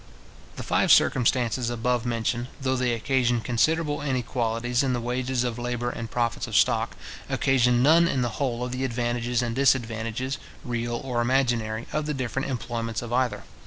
[0.55, 5.91] The five circumstances above mentioned, though they occasion considerable inequalities in the wages of labour
[5.91, 6.97] and profits of stock,
[7.29, 12.15] occasion none in the whole of the advantages and disadvantages, real or imaginary, of the
[12.15, 13.43] different employments of either.